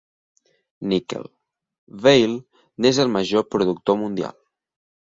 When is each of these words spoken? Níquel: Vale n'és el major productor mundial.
Níquel: 0.93 1.27
Vale 2.07 2.35
n'és 2.87 3.05
el 3.07 3.17
major 3.19 3.49
productor 3.55 4.03
mundial. 4.07 4.39